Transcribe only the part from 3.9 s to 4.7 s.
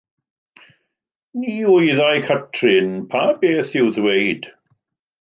ddweud